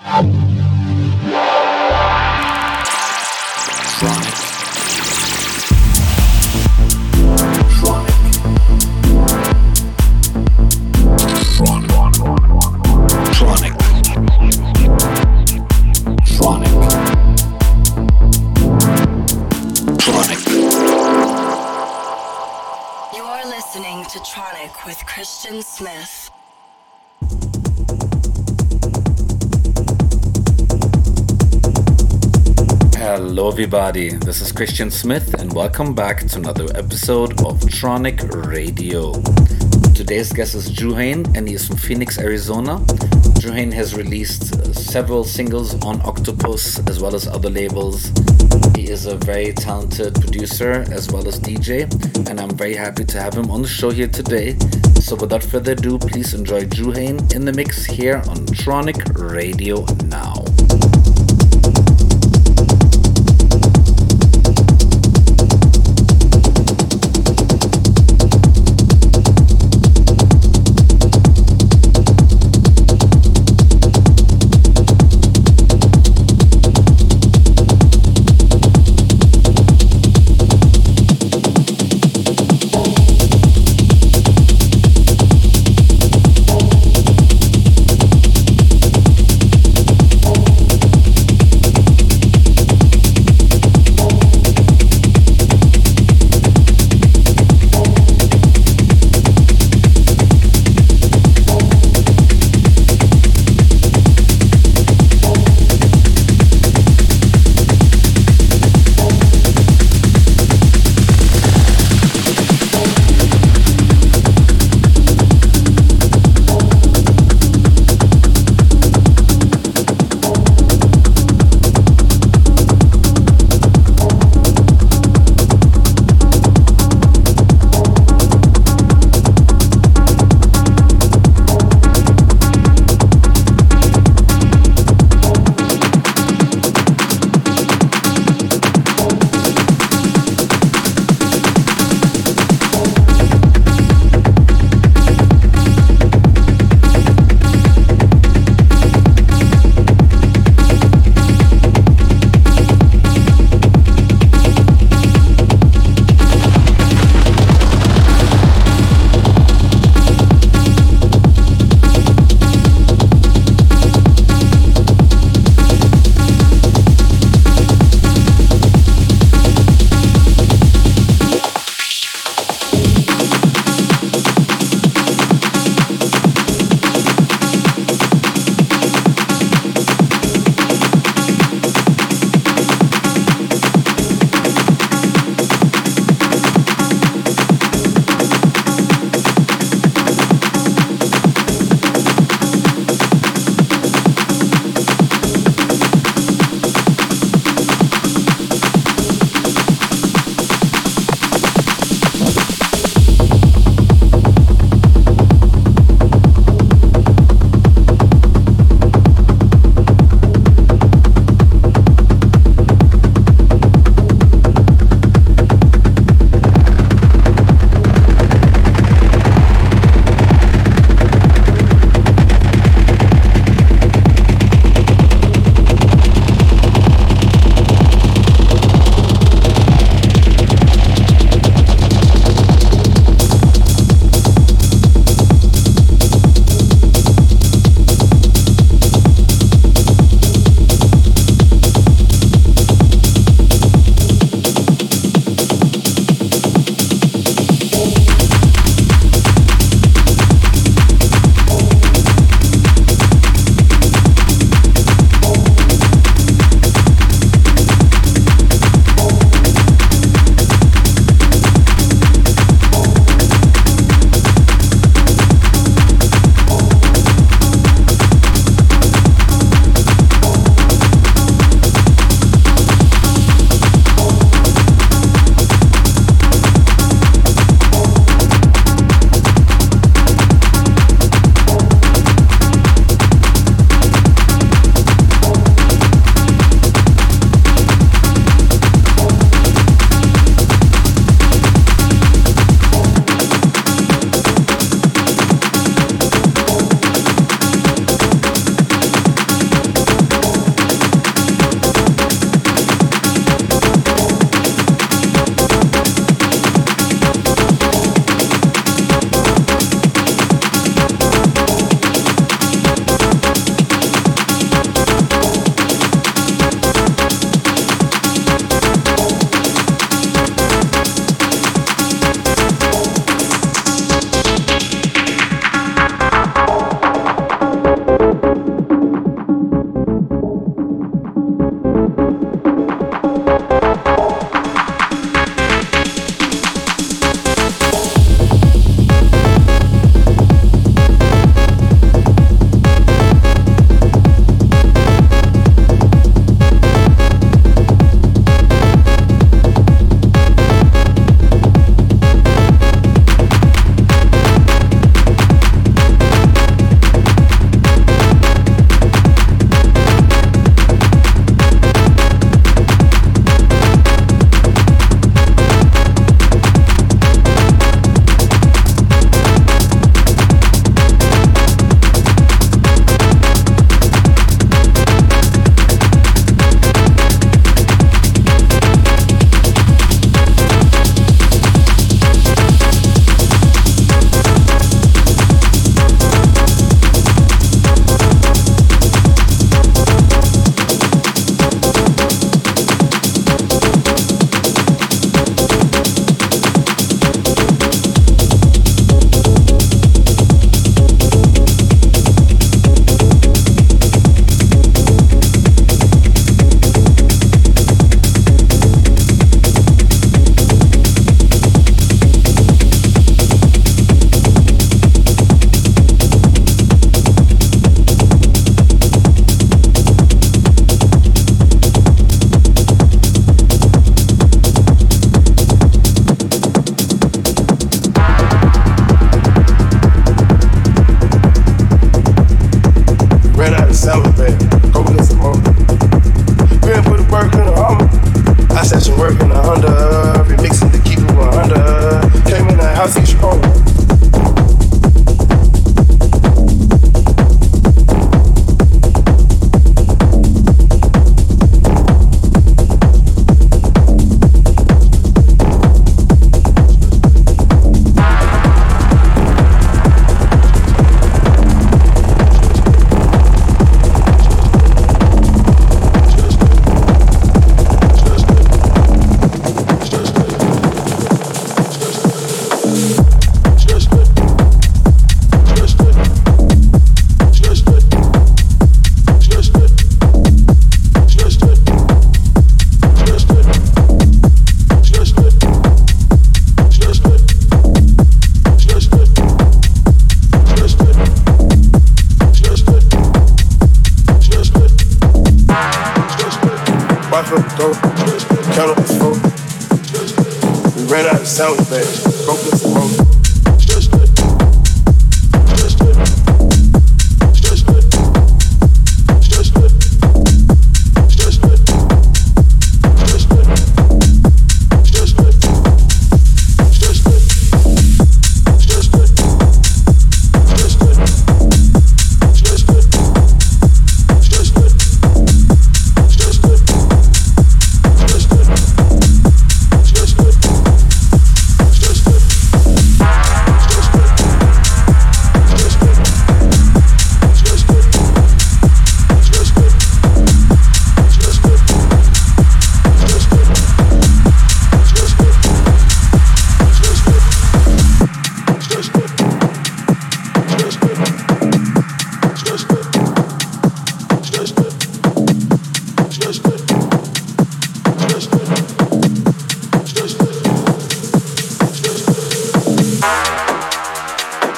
[0.00, 0.33] Um.
[33.46, 34.08] Everybody.
[34.08, 39.12] This is Christian Smith, and welcome back to another episode of Tronic Radio.
[39.92, 42.78] Today's guest is Juheun, and he is from Phoenix, Arizona.
[43.38, 48.10] Juheun has released uh, several singles on Octopus as well as other labels.
[48.74, 51.84] He is a very talented producer as well as DJ,
[52.28, 54.56] and I'm very happy to have him on the show here today.
[55.00, 60.33] So, without further ado, please enjoy Juheun in the mix here on Tronic Radio now.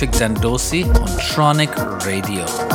[0.00, 1.76] Patrick Dandosi on Tronic
[2.06, 2.69] Radio.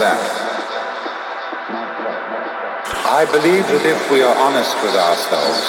[0.00, 0.16] That.
[3.04, 5.60] I believe that if we are honest with ourselves,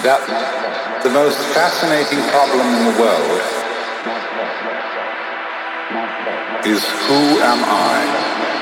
[0.00, 0.24] that
[1.04, 3.40] the most fascinating problem in the world
[6.64, 8.55] is who am I?